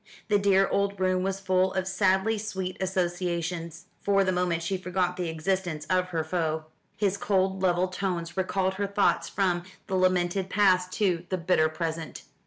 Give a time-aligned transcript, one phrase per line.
[0.29, 3.85] The dear old room was full of sadly sweet associations.
[4.01, 6.65] For the moment she forgot the existence of her foe.
[6.97, 12.23] His cold level tones recalled her thoughts from the lamented past to the bitter present.